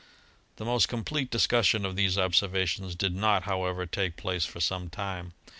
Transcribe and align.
The 0.55 0.65
most 0.65 0.87
complete 0.87 1.29
discussion 1.29 1.85
of 1.85 1.95
these 1.95 2.17
observations 2.17 2.95
did 2.95 3.13
not, 3.15 3.43
however, 3.43 3.85
take 3.85 4.17
place 4.17 4.45
for 4.47 4.59
some 4.59 4.89
time. 4.89 5.33